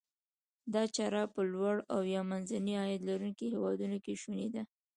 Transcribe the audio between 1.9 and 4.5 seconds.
او یا منځني عاید لرونکو هیوادونو کې شوني